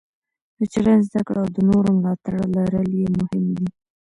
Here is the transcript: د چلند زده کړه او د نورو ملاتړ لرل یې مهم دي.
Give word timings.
د 0.57 0.59
چلند 0.73 1.01
زده 1.07 1.21
کړه 1.27 1.39
او 1.43 1.49
د 1.55 1.57
نورو 1.69 1.89
ملاتړ 1.97 2.33
لرل 2.55 2.89
یې 3.01 3.07
مهم 3.19 3.45
دي. 3.57 3.67